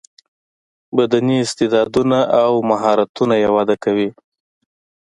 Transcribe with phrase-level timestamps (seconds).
[0.97, 4.09] بدني استعداونه او مهارتونه یې وده کوي.